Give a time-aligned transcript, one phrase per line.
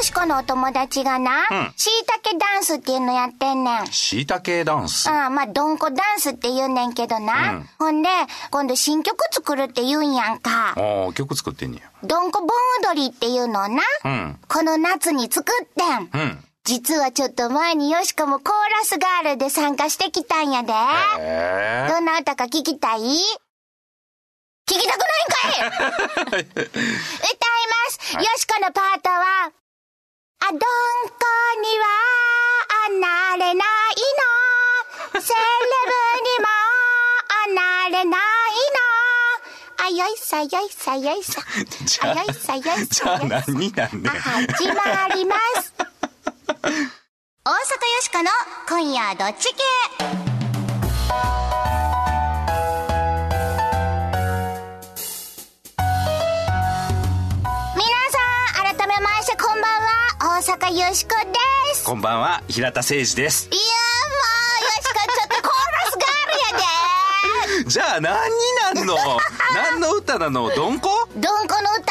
[0.00, 3.86] よしこのお友達がな、うんしいたけダンスっていうのやってんねん。
[3.88, 5.06] しいたけダンス？
[5.10, 7.52] ああ、まあ、どんこダンスって言うねんけどな。
[7.52, 8.08] うんほんで、
[8.50, 10.70] 今度新曲作るって言うんやんか。
[10.74, 12.48] ああ、曲作ってんねどんこ盆
[12.94, 13.80] 踊りっていうのをな、や。
[14.06, 14.38] うん。
[14.48, 16.22] この夏に作ってん。
[16.22, 16.44] うん。
[16.64, 20.72] 実はちょっと前によしこもコーラスガールで参加してきたんやで。
[20.72, 23.00] へどんな歌か聞きたい？
[24.66, 25.04] 聞きたくな
[25.58, 26.70] いんかい 歌いま
[27.90, 29.52] す、よしこのパートは、
[30.42, 30.64] あ、どんこ
[31.62, 31.84] には
[32.86, 33.66] あなれない
[35.14, 35.20] の。
[35.20, 35.38] セレ
[35.86, 35.92] ブ
[36.24, 36.48] にも
[37.28, 38.20] あなれない
[39.76, 39.84] の。
[39.84, 41.42] あ、よいさよいさよいさ。
[42.02, 42.88] ああ、よいさよいさよいさ。
[42.90, 45.74] じゃあ何になんねんあ、始まります。
[47.42, 47.58] 大阪よ
[48.00, 48.30] しこの
[48.68, 49.99] 今夜どっち系？
[60.40, 61.84] 大阪よしこです。
[61.84, 63.48] こんばんは、平田誠二です。
[63.50, 64.14] いやも
[64.62, 68.30] う、よしこちょっとコーラスガールやで じゃあ何に
[68.74, 68.96] なんの？
[69.54, 70.48] 何の歌なの？
[70.54, 71.06] どんこ？
[71.14, 71.89] どんこの歌、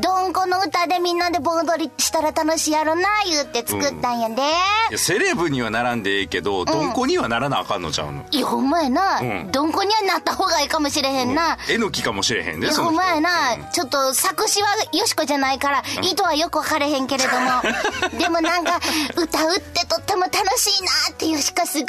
[0.00, 0.32] どん。
[0.32, 4.34] この歌でみんなで盆踊りしたら楽しいやろな言って作ったんやで、
[4.90, 6.92] いやセレブにはならんでええけど、どん。
[6.92, 8.24] こにはならなあかんのちゃうの。
[8.30, 9.50] いやほんまやな、うん。
[9.52, 13.00] どんこにはなった方がいいかもしれへんな、えのきかもしれへんで、いやその人。
[13.00, 17.62] ほんまやな、ちょっと作詞はよしこじゃないから、意図はよく分かれへんけれども。
[18.18, 18.80] でもなんか
[19.16, 21.86] 歌うってとっても楽しいなってよしこすごい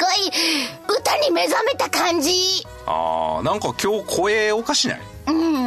[0.88, 2.66] 歌に目覚めた感じ。
[2.86, 5.00] ああ、なんか今日声おかしない？
[5.28, 5.57] うん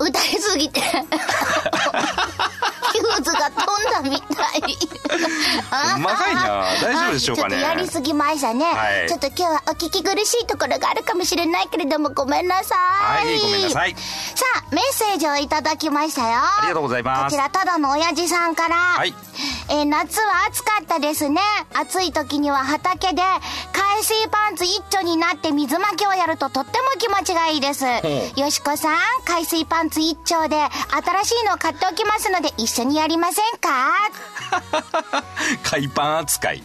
[0.00, 0.80] 歌いすぎて。
[2.92, 4.76] ヒューズが飛んだみたい。
[6.00, 6.64] まかいな。
[6.82, 7.56] 大丈夫でしょうかね。
[7.56, 9.08] はいちょっとやりすぎましたね、はい。
[9.08, 12.74] ちょっと今日はお聞き苦しいところがあるかもしれないけれどもごめんなさ
[13.22, 13.26] い。
[13.26, 13.94] はいごめんなさい。
[14.34, 16.28] さあメッセージをいただきましたよ。
[16.38, 17.24] ありがとうございます。
[17.24, 18.76] こちらただの親父さんから。
[18.76, 19.14] はい
[19.72, 21.40] えー夏は暑かったですね。
[21.74, 23.22] 暑い時には畑で
[23.72, 27.84] 海水パンツ一丁になって水まきをやるととっても気持ちがいいです。
[27.84, 28.08] ほ
[28.40, 33.94] よしこさん海水パンツ一丁で新しいのを買っておきますので一緒にやりませんか？
[35.62, 36.62] 海パン扱い。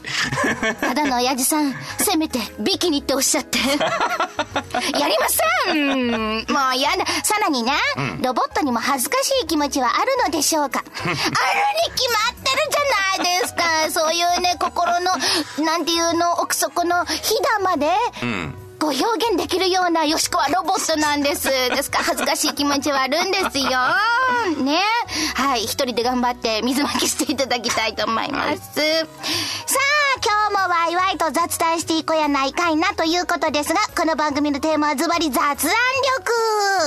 [0.81, 3.59] ただの親父さんせめてビキニっておっしゃって。
[4.97, 6.46] やりません。
[6.50, 7.06] もうやだ。
[7.23, 7.73] さらにね、
[8.22, 10.84] ロボットにも恥ずかしい気持ちはあるのでしょうか。
[10.85, 13.91] あるに決まってるじゃないですか。
[13.91, 15.12] そういうね心の
[15.66, 17.88] なんていうの奥底のひだまで、
[18.22, 18.64] うん。
[18.85, 21.50] ご表現できるようなよしこはロボットなんです。
[21.73, 23.69] ですから恥ずかしい気持ちはあるんですよ。
[24.63, 24.79] ね。
[25.34, 25.63] はい。
[25.63, 28.59] 一人で頑張って水まきしていただきたいと思います。
[29.66, 35.71] さあ、今日もワイワイと雑談していこうやないかいなということですが、この番組のテーマはズバリ雑談力。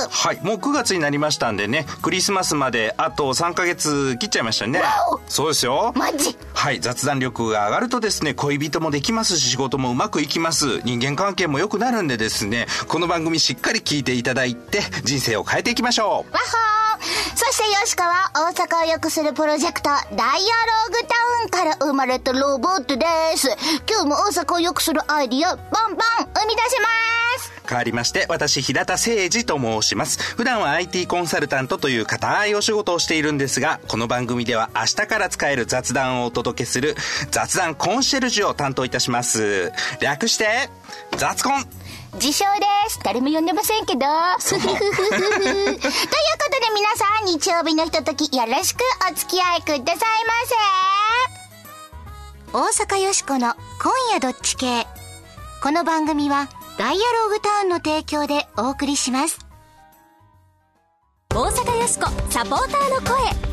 [0.09, 0.39] はい。
[0.43, 4.81] もう9月になりましたんでね、クリスマスまであと3ヶ月切っちゃいましたね。
[5.29, 5.93] そうですよ。
[5.95, 6.81] マジはい。
[6.81, 10.81] 雑談力が上がるとですね、恋人もできますし、仕事もうまくいきます。
[10.83, 16.33] 人間関係も良くなるんでですね、この番組しっかり聞いていただいて、人生を変えていきましょう。
[16.33, 16.88] わっほー
[17.35, 23.05] そしてよしこは大阪を良くするプロジェクトダイアローグタウンから生まれたロボットで
[23.35, 23.47] す
[23.89, 26.87] 今日も大阪を良くするアイディアバンバン生み出しま
[27.39, 30.35] す変わりまして、私、平田誠二と申します。
[30.35, 36.95] 普段は IT コンサルタントという固いお仕事をしているんですが、この番組では明日から使える雑談をお届けする
[37.29, 39.71] 雑談コンシェルジュを担当いたします。
[40.01, 40.69] 略して、
[41.17, 41.63] 雑コン
[42.15, 42.99] 自称です。
[43.03, 43.99] 誰も呼んでませんけど。
[44.49, 45.29] ということで
[46.73, 50.33] 皆さん日曜日のひとときよろしくお付き合いくださいま
[52.73, 52.83] せ。
[52.83, 54.87] 大阪よしこの今夜どっち系。
[55.61, 59.39] この番組はダイアローグタウンの提供でお送りします。
[61.35, 63.49] 大阪よしこサポーターの声。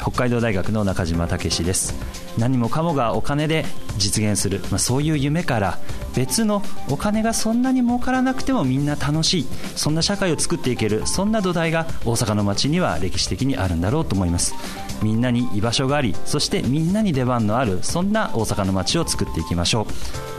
[0.00, 1.94] 北海道大学の中島武史です。
[2.38, 3.66] 何もかもがお金で
[3.98, 5.78] 実現する、まあ、そういう夢から
[6.14, 9.46] 別のお金がそんなに儲からなくてもみんな楽しい。
[9.76, 11.06] そんな社会を作っていける。
[11.06, 14.54] そんな土台が大阪の街には歴史的にあるんだろうと思います。
[15.02, 19.86] みんなに居場所がありそしてみんなに出番のあるそんな大阪の街を作っていきましょ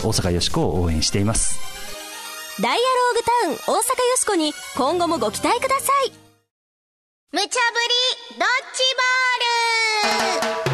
[0.03, 0.07] う。
[0.07, 1.59] 大阪よしこを応援しています。
[2.61, 3.83] ダイアローグタウン大阪よ
[4.15, 6.11] しこに今後もご期待ください。
[7.31, 7.49] 無茶ぶり
[8.37, 8.83] ドッジ
[10.59, 10.72] ボール。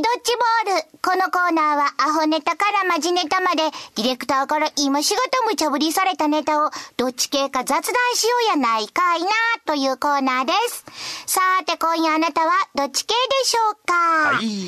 [0.00, 0.32] ドッジ
[0.64, 0.88] ボール。
[1.02, 7.82] このコーナーはアホネタからマジネタまで、ディレクターから今しがた無茶ぶりされたネタを、どっち系か雑談
[8.14, 9.28] しようやないかいな、
[9.66, 10.84] というコーナーです。
[11.26, 13.94] さて今夜あなたはどっち系でしょうか
[14.36, 14.66] はい皆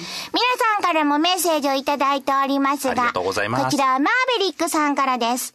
[0.74, 5.54] さんからもメッセージをいただいておりますが、ありがとうございますこちらはマーベリックさんからです。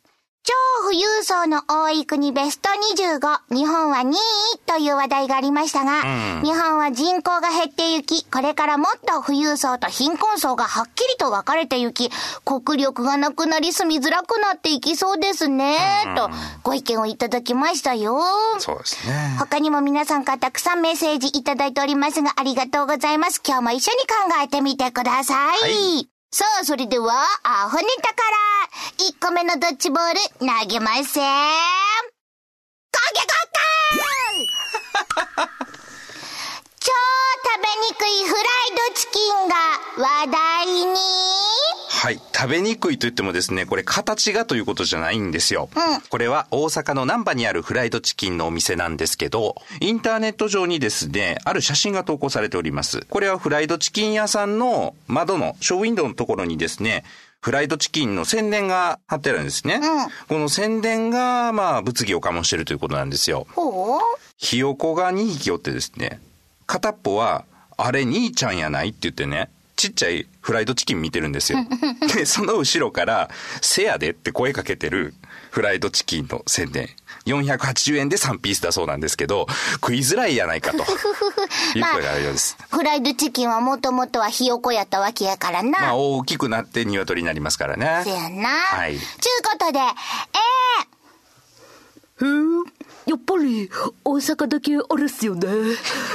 [0.50, 0.54] 超
[0.84, 4.16] 富裕層の多い国ベスト25、日本は2位
[4.66, 12.10] という話題がありましたが、うん日本は人口が減ってゆき、これからもっと富裕層と貧困層がはっきりと分かれてゆき、
[12.46, 15.78] 国力がなくなり住みづらくなっていきそうですね、
[16.16, 16.30] と
[16.64, 18.20] ご意見をいただきましたよ。
[18.58, 19.36] そうですね。
[19.38, 23.42] 他にも皆さんからたくさんメッセージいただいておりますが、ありがとうございます。
[23.46, 25.62] 今日も一緒に考えてみてください。
[25.62, 31.24] はいさあ、それでは、アホネタから、1個目のドッジボール、投げません。
[32.92, 33.28] かけこ
[35.36, 35.59] っかー
[36.90, 38.44] 食べにくいフライ
[38.90, 39.56] ドチキンが
[39.98, 41.00] 話題に
[42.02, 42.22] はい。
[42.34, 45.70] 食べにくいと言ってもですね、これ形がということじゃないんですよ。
[45.76, 53.06] うんこれは大阪の難波にあるフライドチキンのお店なんですけど、インターネット上にですね、ある写真が投稿されております。
[53.10, 57.04] これはフライドチキン屋さんの窓のショーウィンドウのところにですね、
[57.42, 59.76] フライドチキンの宣伝が貼ってあるんですね。
[59.76, 63.46] うんこの宣伝が、まあ、物議を醸してるということなんですよ。
[64.38, 66.22] ひよこが2匹おってですね、
[66.70, 67.46] 片っぽは、
[67.78, 71.58] あれ兄ちゃんやないって言ってね、ちっちゃいフライドチキン見てるんですよ。
[72.14, 75.16] で、その後ろから、せやでって声かけてる
[75.50, 76.88] フライドチキンの宣伝。
[77.26, 80.84] 480円で3ピースだそうなんですけど、食いづらいやないかと。
[81.76, 82.56] いう声があるようです。
[82.70, 85.72] フライドチキンはもともとはひよこやったわけやからな。
[85.72, 88.12] まあ、大きくなって鶏になりますからねせ。
[88.12, 88.50] やな。
[88.50, 89.04] はいちゅう
[89.44, 92.28] ことで、えへ
[92.76, 92.79] え
[93.10, 93.72] やっぱり
[94.06, 95.48] 大阪だけあれっすよね。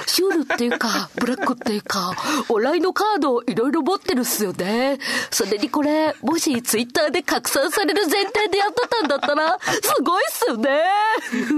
[0.07, 2.15] シュールっていうか ブラックっていうか
[2.49, 5.01] お笑いのカードいろいろ持ってるっすよね。
[5.33, 10.85] それにこれもしツイッターで拡散される前提でやってたんだったらすごいっすよね。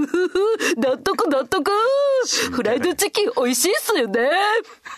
[0.77, 1.71] 納得納得。
[2.51, 4.31] フライドチキン美味しいっすよね。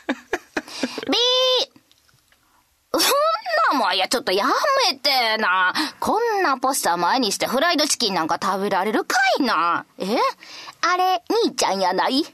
[1.03, 1.17] ー、B!
[3.73, 4.45] もん、いや、ちょっとや
[4.91, 5.73] めてな。
[5.99, 9.85] こんなポスター前にしてフライドチキンなんか食べられるかいな。
[9.97, 10.05] え？
[10.81, 12.23] あれ、兄ちゃんやない？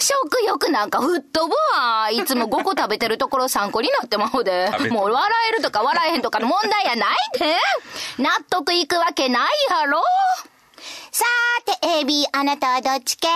[0.00, 2.10] 食欲なんか吹っ飛ぶわ。
[2.10, 7.16] いつも5個食べてるところ3個になってまうでもう笑えるとか笑えへんとかの問題やない？
[7.38, 7.56] で。
[8.18, 10.02] 納得いくわけないやろ？
[11.12, 13.28] さーて、AB、あなたはどっち系？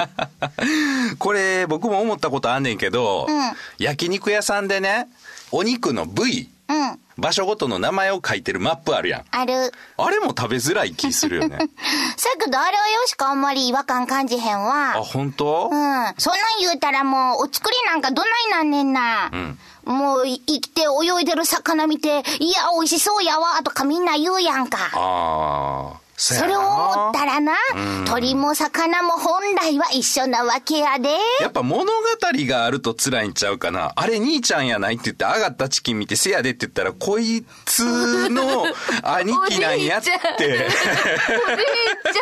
[1.18, 5.08] これ、僕も思ったことあんねんけど、うん焼肉屋さんでね、
[5.52, 9.24] お肉の部位、うん、場所ごとの名前を書いてるマップあるやん。
[9.30, 9.72] ある。
[9.96, 11.58] あれも食べづらい気するよね。
[12.16, 14.96] さけどあれはよしかあんまり違和感感じへんわ。
[14.96, 15.68] あ、本当？
[15.70, 15.74] うん。
[15.74, 16.14] そんなん
[16.60, 19.26] 言うたらもう、お作りなんかどないなんねんな。
[19.26, 24.78] んもう、い生きて泳いでる魚見て、いや、美味しそうやわ、とかみんな言うやんか。
[24.92, 31.08] ああ、それを思ったらなうん、鳥も魚も本来は一緒なわけやで。
[31.40, 31.90] やっぱ物語
[32.20, 33.92] があると辛いんちゃうかな。
[33.96, 38.66] あれ兄ちゃんやないって言って上がったチキン見てせやでって言ったら、こいつの
[39.02, 40.10] 兄貴なんやって。
[40.10, 42.20] お兄ち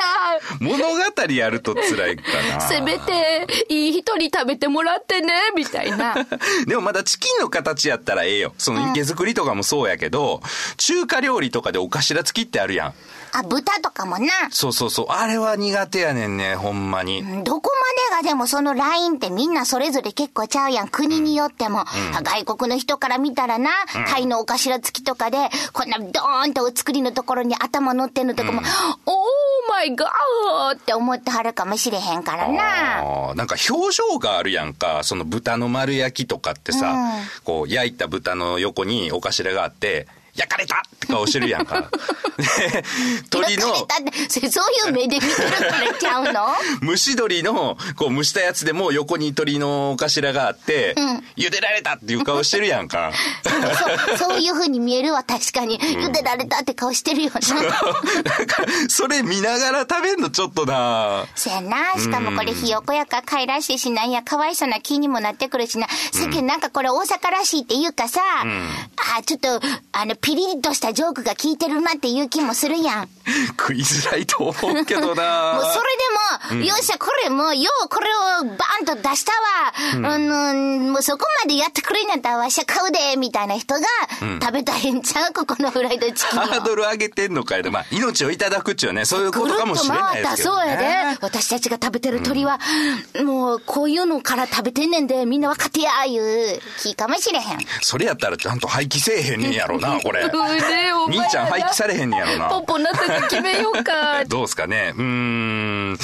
[0.53, 2.23] ゃん 物語あると辛いか
[2.57, 2.61] な。
[2.61, 6.15] せめていい人に食べてもらってねみたいな
[6.69, 8.55] でもまだチキンの形やったらええよ。
[8.59, 10.41] その池作りとかもそうやけど、
[10.77, 12.95] 中華料理とかでお頭付きってあるやん。
[13.33, 14.27] あ、豚とかもな。
[14.51, 15.07] そうそうそう。
[15.11, 17.23] あれは苦手やねんね、ほんまに。
[17.45, 17.71] どこ
[18.11, 20.89] までがでもそのラインってみんなそれぞれ結構ちゃうやん。
[20.89, 21.85] 国によっても。
[22.23, 23.71] 外国の人から見たらな、
[24.09, 28.65] タイのお頭付きとかで、こんなドーンとお作りのところに頭乗ってんのとかも、オー
[29.69, 33.35] マイガーって思ってはるかもしれへんからな。
[33.35, 35.01] なんか表情があるやんか。
[35.03, 37.09] その豚の丸焼きとかってさ、うん
[37.45, 40.07] こう焼いた豚の横にお頭があって、
[40.39, 41.91] 焼かれたって顔してるやんか。
[42.39, 42.85] で、
[43.29, 45.35] 鳥の、だって、そそういう目で見てる
[45.69, 46.47] からちゃうの？
[46.83, 50.95] 蒸し鶏の、こう蒸したやつでも横に鳥のお頭があって、
[51.37, 53.13] 茹でられたっていう顔してるやんか。
[53.43, 55.81] そう、そういう風に見えるわ、確かに。
[55.81, 57.63] 茹でられたって顔してるよな。
[57.63, 61.95] だから、それ見ながら食べんのちょっとなそやな。
[61.99, 65.89] しかもこれひよこやからかいらしいしなんや、かわいそうな気にもなってくるしな。
[66.13, 68.21] さっきなんかこれ大阪らしいっていうかさ、
[69.19, 69.61] あ、ちょっと、
[69.93, 73.09] あの、ピピリッとしたジョークが効いてるなっていう気もするやん。
[73.59, 75.81] 食いづらいと思うけど もうなそ
[76.53, 78.09] れでも、よっしゃ、これもう、ようこれ
[78.43, 80.13] をバーンと出したわ。
[80.13, 80.55] あの、
[80.93, 83.81] もうそこまでやってくれんやったらわしゃ買うで、みたいな人が、
[84.43, 86.43] 食べたへんちゃうここのフライドチキンを。
[86.43, 87.71] ハードル上げてんのかいな。
[87.71, 90.61] まあ、命をいただくっちゅうね、そういうことかもしれないですけど、ね。
[90.61, 91.19] そうやで。
[91.23, 92.61] 私たちが食べてる鳥は、
[93.25, 97.59] もう、こういうのから食べてんねんで、みんな分かってや、いう気かもしれへん。
[97.81, 100.18] それやったらちゃんと廃棄せえへんねんやろな、これ。
[100.27, 102.49] うねお前兄ちゃん廃棄されへんねんやろな。
[102.49, 104.25] ポッポなったか決めようか。
[104.29, 105.03] どうすかねうー
[105.93, 105.99] ん。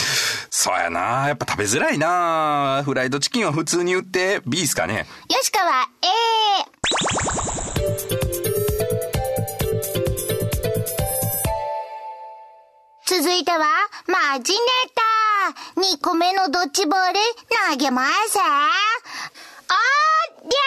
[0.50, 1.28] そうやな。
[1.28, 2.82] やっぱ食べづらいな。
[2.84, 5.06] フライドチキンは普通に売って B っすかね。
[5.28, 5.88] 吉川 A。
[13.06, 13.58] 続いては、
[14.06, 14.58] マジネ
[14.94, 15.02] タ。
[15.80, 17.18] 2個目のドッジボール
[17.70, 18.38] 投げます。
[18.38, 18.44] おー
[20.44, 20.60] りゃ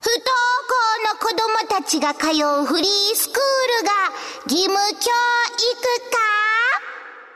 [0.11, 0.25] 不登
[0.67, 0.75] 校
[1.13, 3.91] の子供たちが通うフリースクールが
[4.43, 5.09] 義務教育
[6.11, 6.17] か？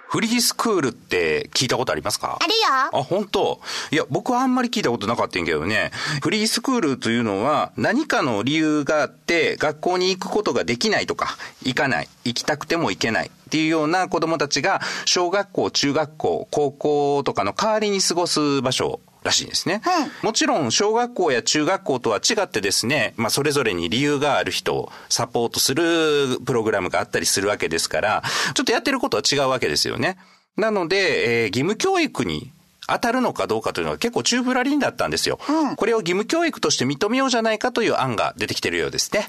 [0.10, 2.38] フリースクールって聞いたことありますか？
[2.41, 3.00] あるよ。
[3.00, 3.62] あ、本当？
[3.91, 5.91] いや、僕はあんまり聞いたことなかったんやけどね。
[6.22, 19.82] フリースクールというのは何かの理由があって学校に行くことができないとか、行かない、行きたくても行けないっていうような子供たちが小学校、中学校、高校とかの代わりに過ごす場所らしいんですね。
[20.22, 30.17] もちろん小学校や中学校とは違ってですね、まあそれぞれに理由がある人をサポートするプログラムがあったりするわけですから、ちょっとやってることは違うわけですよね。
[30.55, 32.51] なので、えー義務教育に
[32.88, 35.39] 当たるのかどうかというのは結構中ぶらりんだったんですよ。
[35.75, 39.27] これを義務教育として認めようじゃないかという案が出てきてるようですね。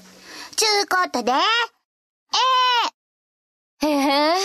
[0.55, 1.31] ちゅうことで、
[3.79, 4.35] へえ、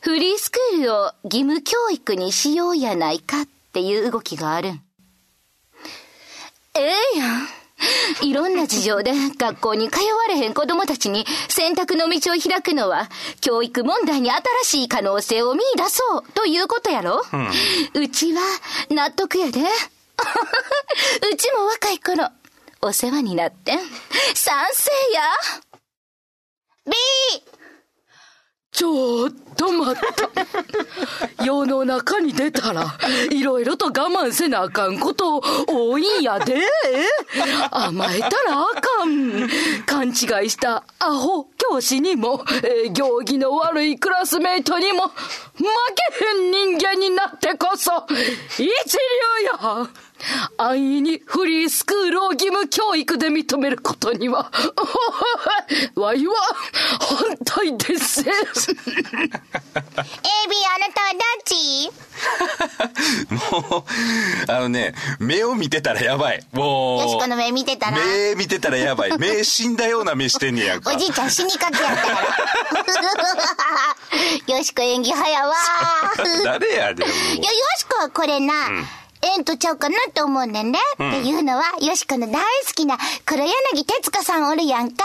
[0.00, 4.82] フリースクールを義務教育にしようやないかっていう動きがあるん。
[6.74, 6.80] え
[7.14, 7.48] えやん。
[8.22, 13.08] いろんな事情で学校に通われへん子供たちに選択の道を開くのは
[13.40, 17.22] 教育問題に新しい可能性を見出そうということやろ、
[17.94, 18.42] うちは
[18.90, 19.60] 納得やで。
[21.32, 22.28] うちも若い頃
[22.82, 23.78] お世話になってん
[24.34, 25.22] 賛成や。
[26.84, 26.92] B!
[28.72, 30.29] ちょっと待った。
[31.50, 32.96] 世の中に出たら、
[33.32, 36.62] いろいろと我慢せなあかんこと多いんやで。
[37.72, 39.48] 甘えたらあかん。
[39.84, 45.14] 勘違いしたアホ教師にも、えー行儀の悪いクラスメイトにも、負
[46.18, 48.06] けへん人間になってこそ、
[48.56, 48.66] 一流
[49.52, 49.88] や。
[50.58, 54.50] 安易にフリースクールを義務教育で認めることには、
[55.94, 56.34] わいは
[57.00, 58.20] 反対です。
[58.24, 58.34] AB あ
[59.80, 61.90] なたはどっち？
[63.70, 63.84] もう、
[64.52, 66.44] あのね、目を見てたらやばい。
[66.52, 67.00] もう。
[67.00, 69.18] よしこの目見てたら目見てたらやばい。
[69.18, 70.92] 目死んだような目してんねやんか。
[70.94, 72.08] おじいちゃん死にかけやったか
[74.48, 74.56] ら。
[74.56, 75.54] よしこ演技早やわ。
[76.44, 78.54] 誰やで、いや、よしこはこれな、
[79.22, 80.78] えんとちゃうかなって思うねんね。
[80.94, 85.04] っていうのは、よしこの大好きな黒柳徹子さんおるやんか。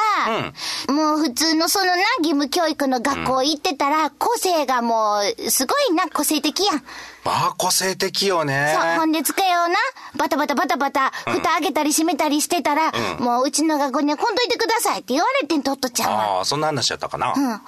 [0.87, 6.83] もう普通のそのな、義務教育の学校行ってたら、個性がもう、すごいな、個性的やん。
[7.25, 8.75] まあ、個性的よね。
[8.79, 9.75] そう、ほんで机をな、
[10.15, 16.37] バタバタバタバタ、蓋開けたり閉めたりしてたら、もううちの学校には来んといてくださいって言われてん、トットちゃんは。
[16.37, 17.33] ああ、そんな話やったかな。
[17.35, 17.43] うん。
[17.43, 17.59] ほんで、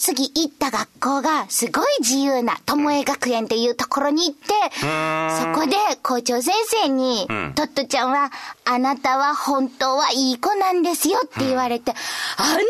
[0.00, 8.32] 次行った学校が、すごい自由な、ともえ学園っていうところに行って、そこで校長先生に、トットちゃんは、
[8.64, 11.94] あなたは本当はいい子なんですよって言われて、
[12.36, 12.64] あんなに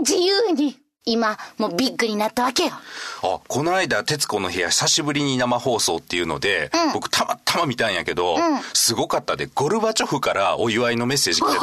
[0.00, 2.70] 自由に、今、もうビッグになったわけよ。
[3.22, 8.38] あ、この間、徹子の部屋久しぶりに生放送っていうので、僕たまたま見たんやけど、
[8.72, 11.62] すごかったで、ゴルバチョフからお祝いのメッセージ来てた。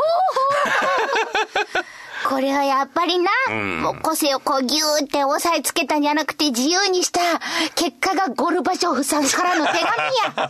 [2.32, 7.20] これはやっぱりな、んもう個性をこうギューって押さえつけたんじゃなくて自由にした
[7.76, 9.84] 結果がゴルバチョフさんからの手紙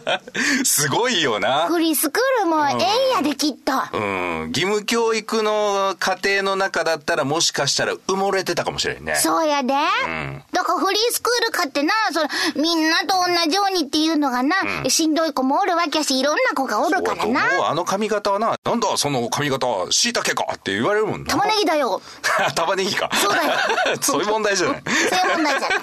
[0.06, 0.22] や。
[0.64, 1.66] すごいよな。
[1.66, 2.78] フリースクールもええん
[3.16, 3.74] やできっと。
[3.98, 4.48] うん。
[4.50, 9.16] 義務教育の家庭の中だったらもしかしたら埋もれてたかもしれんね。
[9.16, 9.74] そうやで。
[9.74, 14.56] んだからフリースクールかってな、そのみんなと同じようにっていうのがな、
[14.88, 17.42] しんどい子もおるわけやし、いろんな子がおるからそうな。
[17.42, 21.32] もうあの髪型はな、なんだその髪型、椎茸かって言われるもんな。
[21.32, 22.02] 玉ねぎだよ。
[22.56, 23.10] 玉ねぎか。
[23.14, 23.52] そうだよ
[24.02, 24.84] そういう問題じゃない。
[24.86, 25.80] そういう問題じゃない。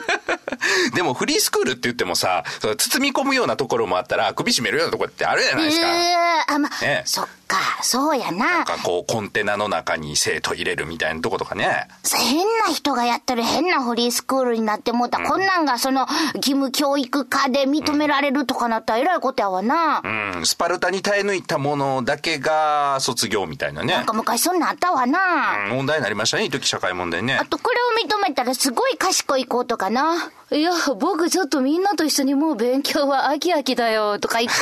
[0.94, 2.44] でもフリースクールって言ってもさ、
[2.76, 5.86] 包み込むようなところもあったら、首絞めるようなところってあるじゃないですか。
[5.86, 8.58] ええあ、まあ、ねそっか、そうやな。
[8.58, 11.88] なんかこう、コンテナの中に生徒入れるみたいなとことかね。
[12.16, 12.36] 変
[12.66, 15.18] な人がやってる変なフリースクールになってもうた。
[15.18, 20.02] こんなんがその義務教育科で認められるとかなったらえらいことやわな。
[20.04, 23.94] うん、スパルタに耐え抜いたものだけが卒業みたいなね。
[23.94, 25.66] なんか昔そんなんあったわな。
[25.70, 27.44] うん問題になりましたね、一時社会問題ねあ。
[27.46, 30.30] とこれを認めたらすごい賢い子とかな。
[30.50, 34.58] いや、僕ちょっとみんなと一緒にもう勉強は飽き飽きだよとか言って、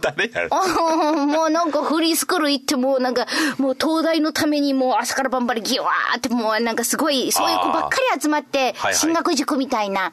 [0.00, 3.26] 誰やろあーもうなんかフリースクール行ってもうなんか
[3.58, 10.10] もう東大のためにもう朝から晩までギワーってもうなんかすごいそういう子ばっかり集まって進学塾みたいな、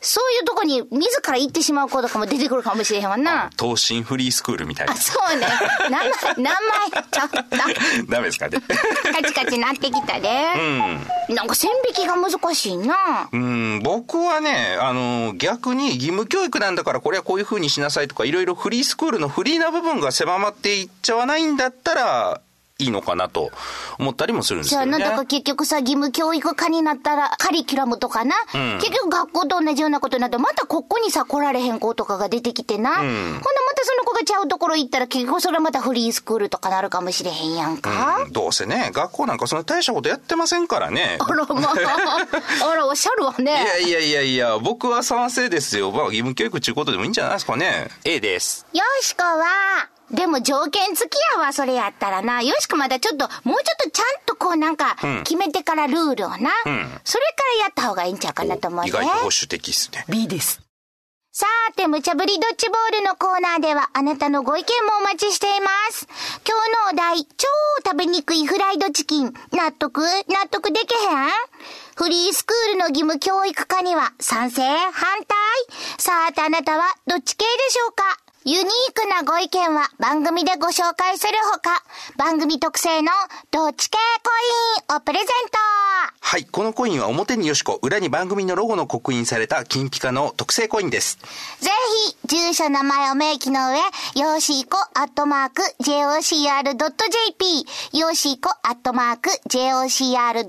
[0.00, 3.50] そういうとこに自ら行ってしまう子とかも出てくるかもしれへんわな。
[3.56, 4.96] 東進フリースクールみたいなあ、。
[4.96, 5.46] そうね。
[5.88, 7.56] 名前、名前、ちょっと、
[8.10, 8.48] ダメですか？
[8.48, 8.60] ね。
[9.12, 10.28] カチカチなってきたで。
[11.28, 13.28] なんか線引きが難しいな。
[13.32, 22.40] うん、僕はね、あの、逆に義務教育なんだからこれはこういう風にしなさいとか、いろいろフリースクールのフリーな部分が狭まっていっちゃわないんだったら、
[22.80, 23.50] いいのかなと
[23.98, 24.98] 思ったりもするんですけどね。
[24.98, 28.36] じゃあなんだか結局さ、義務教育科になったら、カリキュラムとかな？
[28.78, 32.94] 結局学校と同じようなことになって、またここにさ、来られへん子とかが出てきてな。
[32.94, 38.22] ほんでまたその子がちゃうところ行ったら、結局それまたフリースクールとかなるかもしれへんやんか。
[38.24, 41.18] うんどうせね、学校なんかそんな大したことやってませんからね。
[41.18, 41.74] あらまあ、
[42.70, 43.60] あらおっしゃるわね。
[43.84, 45.90] いやいやいやいや、僕は賛成ですよ。
[45.90, 47.88] まあ、義務教育っていうことでもいいんじゃないですかね。
[48.04, 48.66] A です。
[48.72, 52.42] よしこは、でも条件付きやわ、それやったらな。
[52.42, 56.36] よしこまだちょっと、もうちょっとちゃんとこうなんか、決めてからルールをな。
[56.36, 58.88] それからやった方がいいんちゃうかなと思うね。
[58.88, 60.04] 意外と保守的っすね。
[60.08, 60.60] B です。
[61.30, 61.46] さ
[61.76, 66.08] て、無茶ぶりドッジボールのコーナーではあなたのご意見もお待ちしています。
[66.44, 66.56] 今
[66.92, 67.46] 日のお題、超
[67.86, 69.32] 食べにくいフライドチキン。
[69.52, 70.00] 納得？
[70.26, 71.28] 納得できへん？
[71.94, 74.62] フリースクールの義務教育科には賛成？
[74.62, 75.96] 反対？
[75.98, 78.04] さてあなたはどっち系でしょうか？
[78.50, 78.64] ユニー
[78.94, 81.84] クなご意見は番組でご紹介するほか、
[82.16, 83.12] 番組特製の
[83.50, 84.30] どっち系コ
[84.90, 85.58] インをプレゼント
[86.18, 91.18] はい、このコインは表によしこ、裏に番組のロゴの刻印された金ピカの特製コインです。
[91.60, 91.70] ぜ
[92.06, 97.66] ひ、住所名前を明記の上、よーしーこアットマーク jocr.jp、
[97.98, 100.46] よーしーこアットマーク jocr.jp、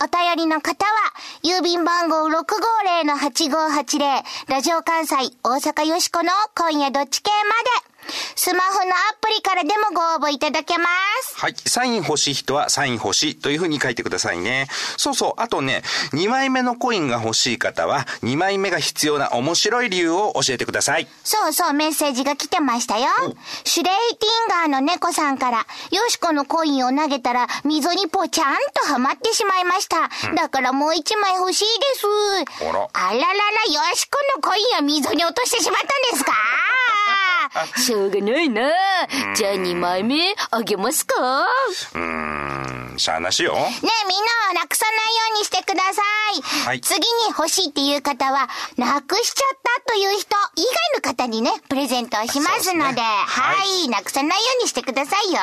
[0.00, 0.92] お便りの方は、
[1.42, 6.30] 郵便番号650-8580、ラジオ関西大阪よしこの
[6.70, 7.97] 今夜どっち系まで、
[8.36, 10.86] スマホのアプリからでもご応募いただけま
[11.22, 11.36] す。
[11.38, 11.54] はい。
[11.66, 14.66] サイン欲しい人はサイン欲しいというふうに書いてくださいね。
[14.96, 15.40] そうそう。
[15.40, 21.08] あとね、2枚目のコインが欲しい方は、2枚目が必要な面白い理由を教えてください。
[21.24, 23.08] そうそう、メッセージが来てましたよ。
[23.64, 25.58] シュレイティンガーの猫さんから、
[25.90, 30.08] よしこのコインを投げたら、溝にぽちゃんとはまってしまいました。
[30.34, 32.06] だからもう一枚欲しいです。
[32.68, 36.32] あらあららら、よしこのコインを溝に落としてしまったんですか？
[37.76, 38.70] しょうがないな。
[39.34, 41.14] じゃあ2枚目あげますか？
[41.94, 43.54] うーん、しゃあなしよ。
[43.54, 46.02] ねえ、みんなはなくさないようにしてくださ
[46.36, 46.42] い。
[46.66, 55.38] はい次に欲しいっていう方は、なくしちゃったという人以外の方にね、プレゼントをしますので、ですねはい、なくさないようにしてくださいよ。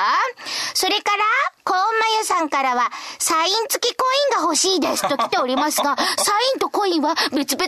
[0.73, 1.23] それから、
[1.65, 1.83] コーンマ
[2.19, 6.05] ユさんからは、サイン付きコインが欲しいですと来ておりますが、サイ
[6.57, 7.67] ンとコインは別々なん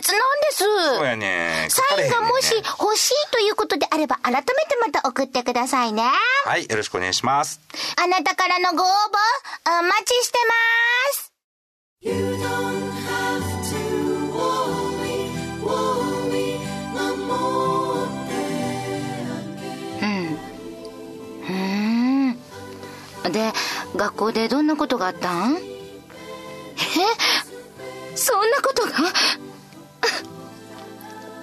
[0.52, 0.64] す。
[0.94, 1.66] そうやね。
[1.68, 4.46] サインがもし欲しいということであれば、改めて
[4.86, 6.04] また送ってくださいね。
[6.44, 7.60] はい、よろしくお願いします。
[8.00, 10.54] あなたからのご応募、お待ちしてま
[13.42, 13.47] す。
[23.30, 23.52] で、
[23.96, 25.56] 学校でどんなことがあったん？
[25.56, 25.60] え？
[28.16, 28.92] そんなことが？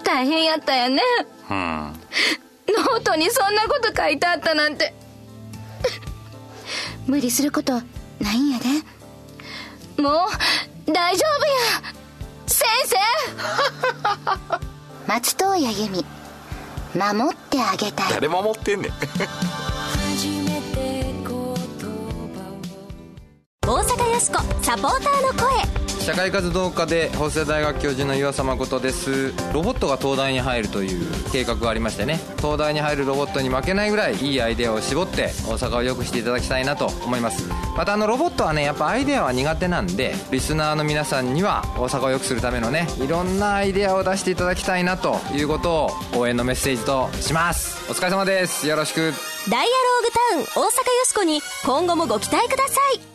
[0.04, 1.02] 大変やったよね。
[1.50, 1.94] うん。
[2.68, 4.94] ノートにそんなこと書いてあったなんて。
[7.08, 7.74] 無理すること
[8.20, 8.66] ないんやで。
[10.02, 10.28] も
[10.88, 11.54] う、大丈夫や
[12.48, 12.98] 先生
[15.08, 16.06] 松任谷由実、
[16.96, 18.14] 守ってあげたい。
[18.14, 18.94] 誰も持ってんねん。
[24.20, 25.86] サポーターの声。
[26.00, 29.34] 社会活動家で法政大学教授の岩佐誠です。
[29.52, 32.20] ロボットが東大に入るという計画がありましてね。
[32.38, 37.50] 東大に入るロボットに負けないぐらいいいアイデアを絞って大阪を良くしていただきたいなと思います。
[37.76, 47.92] またあのロボットはねやっぱアイデアは苦手なんでリスナーの皆さんには大阪を良くするためのねいろんなアイデアを出していただきたいなということを応援のメッセージとします。
[47.92, 48.66] お疲れ様です。
[48.68, 49.12] よろしく。
[49.50, 53.15] ダイアローグタウン大阪よしこに今後もご期待ください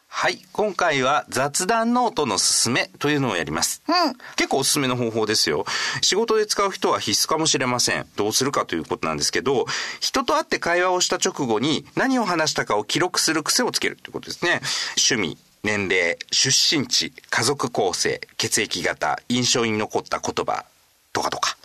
[0.13, 0.39] はい。
[0.51, 3.81] 今回は雑談ノートのすすめというのをやります。
[3.87, 5.65] うん結構おすすめの方法ですよ。
[6.01, 8.05] 仕事で使う人は必須かもしれません。
[8.17, 9.65] どうするかということなんですけど、
[9.99, 14.61] 人と会って会話をした直後に何を話したかを記録する癖をつけるということですね。
[14.97, 20.65] 趣味、年齢、出身地、家族構成、血液型、印象に残った言葉
[21.13, 21.57] とかとか。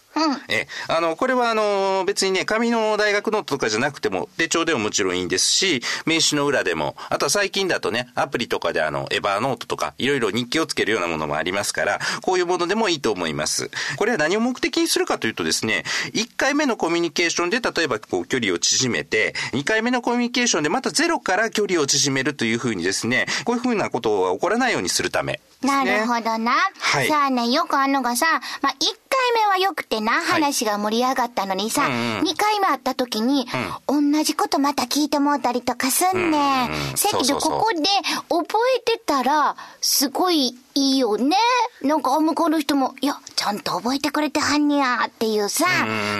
[0.48, 13.70] え、あの、これはあの、別にね、紙の大学ノートとかじゃなくても、手帳でももちろんいいんですし、名刺の裏でも、あとは最近だとね、アプリとかであの、 Evernote とか、いろいろ日記をつけるようなものもありますから、こういうものでもいいと思います。
[13.96, 25.98] これは何を目的にするかというとですね、1回目のコミュニケーションで、例えばこう、距離を縮めて、2回目のコミュニケーションでまたゼロから距離を縮めるというふうにですね、こういうふうなことが起こらないようにするためですなね。
[25.98, 26.52] るほどな。
[26.78, 28.26] はいさあね、よくあんのがさ、
[28.62, 28.76] まあ、1
[29.16, 31.98] 回目はよくてな、話が盛り上がったのにさ、うんうん。
[32.20, 33.46] 2回目会った時に、
[33.86, 36.70] 同じことまた聞いてもうたりとかすんねん。
[36.70, 37.82] うんうんせやけど、ここで
[38.28, 41.36] 覚えてたら、すごいいいよね。
[41.82, 45.64] なんか、向こうの人も、いや、ちゃんと覚えてくれてはんにゃっていうさ、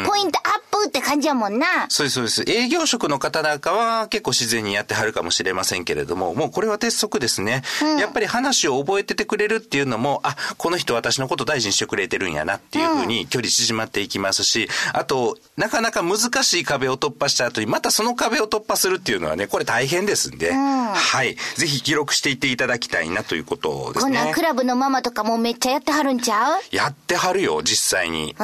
[0.06, 1.66] ポイントアップって感じやもんな。
[1.90, 2.44] そうです、そうです。
[2.46, 7.62] 営業職の方なんかは結構自然にやってはるかもしれませんけれども、もうこれは鉄則ですね。
[8.00, 21.36] やっぱり話を覚えててくれるっていうのも、あ、この人私のこと大事にしてくれてるんやなっていうふうに距離縮まっていきますし、あと、なかなか難しい壁を突破した後に、またその壁を突破するっていうのはね、これ大変ですんで、はい。
[21.56, 24.45] ぜひ記録していっていただきたいなということですね。
[24.46, 26.61] ラブのママとかもめっちゃやってはるんちゃう？
[26.70, 28.30] やってはるよ、実際に。
[28.30, 28.37] うん。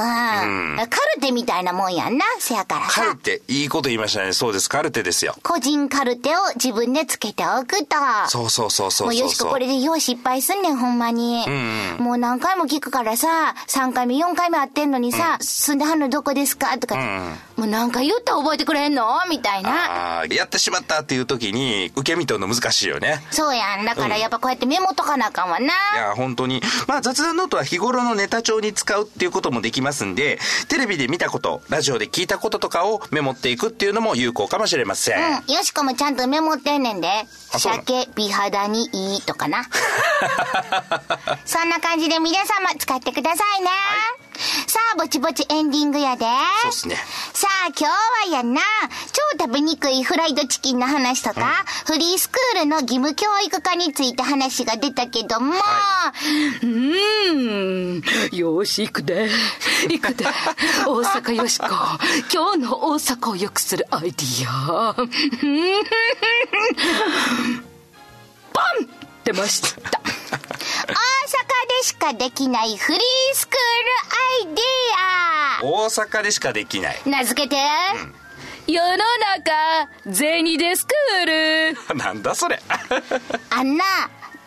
[0.76, 0.84] カ
[1.14, 2.24] ルテみたいなもんやんな。
[2.40, 3.16] せやからさカル。
[3.16, 4.32] テ、いいこと言いましたね。
[4.32, 5.36] そうです、カルテですよ。
[5.44, 7.96] 個人カルテを自分でつけておくと。
[8.28, 9.06] そうそうそうそう。
[9.06, 11.46] もうよしここれでよう失敗すんねん、ほんまに。
[11.98, 16.76] もう何回も聞くからさ、3回目、4回目会ってんのにさ、住んではんのどこですか？
[16.78, 16.96] とか、
[17.56, 19.06] もう何回言ったら覚えてくれんの？
[19.30, 20.20] みたいな。
[20.22, 23.20] あーやってしまったっていう時に受け身取るの難しいよね。
[23.30, 23.84] そうやん。
[23.84, 25.72] だからやっぱこうやってメモとかなあかんわな。
[25.94, 26.62] いや、本当に。
[26.86, 35.18] まあ雑談ノートは日頃のネタ帳に使うっていうこともできますんで、テレビで見たこと、ラジオで聞いたこととかをメモっていくっていうのも有効かもしれません。
[35.18, 35.54] うん。
[35.54, 37.08] よしこもちゃんとメモってんねんで。
[37.58, 39.64] 鮭、美肌にいいとかな。
[41.44, 43.70] そんな感じで皆様使ってくださいね。
[44.66, 46.24] さあ、ぼちぼちエンディングやで。
[46.62, 46.96] そうっすね。
[47.32, 47.84] さあ、今日
[48.32, 48.60] はやな、
[49.12, 55.54] 超食べにくいフライドチキンの話とか、フリースクールの義務教育化について話が出たけども、
[56.62, 58.00] うー
[58.32, 58.36] ん。
[58.36, 59.28] よし、行くで。
[59.88, 60.24] 行くで。
[60.86, 61.66] 大阪よしこ。
[62.32, 64.94] 今日の大阪を良くするアイディア。
[68.52, 68.88] バン
[69.24, 70.00] 出ました。
[70.82, 73.00] 大阪でしかできないフリー
[73.34, 74.62] スクールアイデ
[75.62, 76.96] 大阪でしかできない。
[76.96, 77.56] ィア名付けて、
[78.66, 78.96] 世の
[79.36, 81.26] 中、銭でスクー
[81.72, 81.76] ル。
[81.96, 82.60] なんだそれ。
[83.50, 83.84] あんな、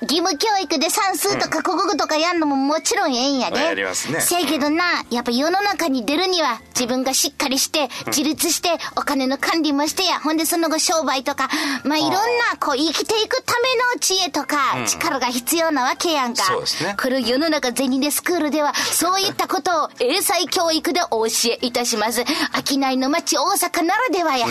[0.05, 3.57] 義務教育で算数とか国語とかやんのももちろんええんやで。
[3.57, 11.49] やりますねせやけどな、やっぱ世の中に出るには自分がしっかりして、自立して、お金の管理もしてや、ほんでその後商売とか、
[11.83, 12.19] まあいろんな、
[12.59, 16.43] こう生きていくための知恵とか、力が必要なわけやんか。
[16.43, 22.23] そうですねこれ世の中銭でスクールでは、そういったことを英才教育でお教えいたします。
[22.65, 24.47] 商いの街大阪ならではや。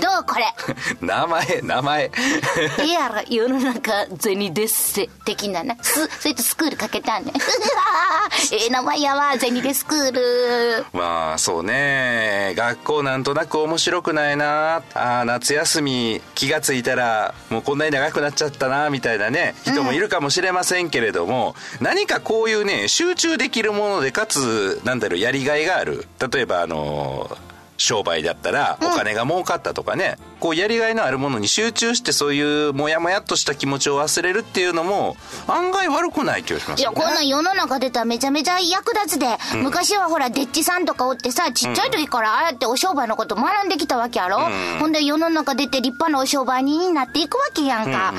[0.00, 0.44] どうこれ？
[1.00, 2.04] 名前、名前。
[2.78, 5.76] ええやろ、世の中、銭でっせ、的なな。
[5.82, 7.32] す、それとスクールかけたんね。
[8.52, 10.86] ええ名前やわ、銭でスクール。
[10.92, 27.36] まあそうね学校なんとなく面白くないなあー夏休み気がついたらもうこんなに長くなっちゃったなみたいなね人もいるかもしれませんけれども、何かこういうね集中できるものでかつなんだろうやりがいがある例えばあの
[27.78, 39.26] 商売だったらお金が儲かったとかね、こうやりがいのあるものに集中してそういうモヤモヤっとした気持ちを忘れるっていうのも案外悪くない気がしますいや、こんなん世の中出たらめちゃめちゃ役立つで。
[39.56, 44.38] 昔はほら、デッチさんとかおってさ、ちっちゃい時からああやってお商売のこと学んできたわけやろ、
[44.80, 48.12] ほんで世の中出て立派なお商売人になっていくわけやんか。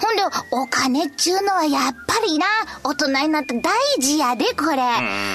[0.00, 2.46] ほんで、お金っちゅうのはやっぱりな、
[2.82, 4.82] 大人になって大事やで、これ。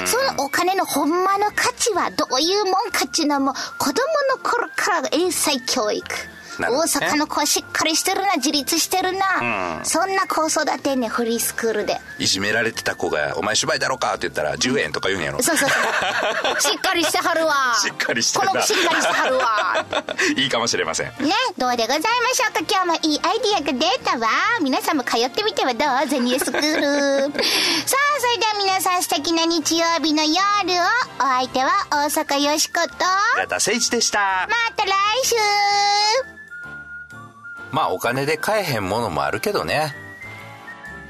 [0.06, 4.02] そのお金のほんまの価値はどういうもんかっちゅうのはもう、子供
[4.32, 6.37] の頃から英才教育。
[6.60, 12.00] 大阪の子しっかりしてるな自立してるな、そんな子育てんねんフリースクールで。
[12.20, 15.42] いじめられてた子が「お前芝居だろうか」って言ったら10円とか言うんやろ。
[15.44, 16.62] そうそうそう。
[16.62, 17.76] しっかりしてはるわ。
[17.82, 19.86] しっかりしてるなこの子しっかりしてはるわ。
[20.36, 21.08] いいかもしれません。
[21.08, 21.14] ね
[21.58, 22.60] どうでございましょうか？
[22.70, 24.28] 今日もいいアイディアが出たわ。
[24.62, 26.08] 皆さんも通ってみてはどう？
[26.10, 27.34] ゼニエスクール。
[27.34, 30.34] さあそれでは皆さん素敵な日曜日の夜
[30.82, 30.86] を。
[31.20, 32.88] お相手は大阪よしこと。
[33.36, 34.48] 平田誠一でした。
[34.50, 34.92] また来
[35.24, 35.36] 週
[37.72, 39.94] まあお金で買えへんものもあるけどね。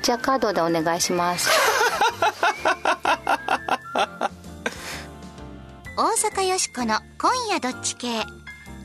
[0.02, 1.50] じゃあカードでお願いします。
[5.98, 8.24] 大阪よしこの「今夜どっち系」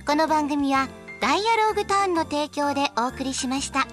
[0.06, 0.88] この番組は
[1.20, 3.86] 「ダイアローグターン」の提供でお送りしました。